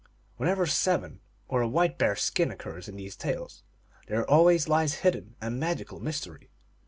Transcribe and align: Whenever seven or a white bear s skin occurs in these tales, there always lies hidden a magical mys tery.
Whenever 0.37 0.65
seven 0.65 1.19
or 1.47 1.61
a 1.61 1.67
white 1.67 1.99
bear 1.99 2.13
s 2.13 2.23
skin 2.23 2.49
occurs 2.49 2.87
in 2.87 2.95
these 2.95 3.15
tales, 3.15 3.61
there 4.07 4.27
always 4.27 4.67
lies 4.67 4.95
hidden 5.05 5.35
a 5.41 5.51
magical 5.51 5.99
mys 5.99 6.19
tery. 6.25 6.47